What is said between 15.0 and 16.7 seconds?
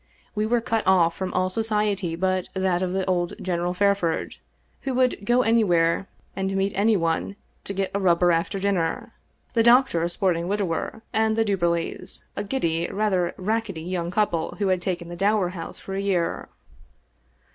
the Dower House for a year.